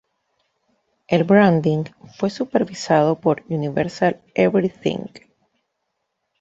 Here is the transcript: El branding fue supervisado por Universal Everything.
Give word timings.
El 1.07 1.25
branding 1.25 1.83
fue 2.17 2.31
supervisado 2.31 3.19
por 3.19 3.43
Universal 3.49 4.19
Everything. 4.33 5.05